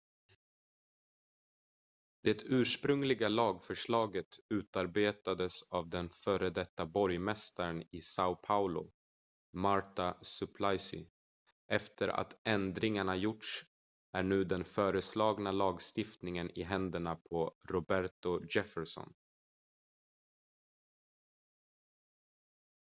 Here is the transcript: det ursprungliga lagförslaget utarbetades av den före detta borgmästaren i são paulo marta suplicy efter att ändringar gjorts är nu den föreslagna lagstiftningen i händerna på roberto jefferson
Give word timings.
det 2.23 2.43
ursprungliga 2.43 3.29
lagförslaget 3.29 4.39
utarbetades 4.49 5.63
av 5.71 5.89
den 5.89 6.09
före 6.09 6.49
detta 6.49 6.85
borgmästaren 6.85 7.83
i 7.91 7.99
são 8.01 8.35
paulo 8.35 8.91
marta 9.53 10.17
suplicy 10.21 11.05
efter 11.67 12.07
att 12.07 12.37
ändringar 12.43 13.15
gjorts 13.15 13.65
är 14.11 14.23
nu 14.23 14.43
den 14.43 14.63
föreslagna 14.63 15.51
lagstiftningen 15.51 16.51
i 16.59 16.63
händerna 16.63 17.15
på 17.15 17.53
roberto 17.69 18.41
jefferson 18.55 19.13